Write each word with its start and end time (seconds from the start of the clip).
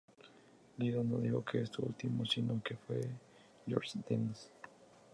Lido 0.79 1.03
no 1.03 1.19
dijo 1.19 1.45
esto 1.53 1.83
último, 1.83 2.25
sino 2.25 2.59
que 2.63 2.75
fue 2.75 2.95
dicho 2.97 3.11
por 3.19 3.67
George 3.67 3.99
Dennis. 4.09 4.49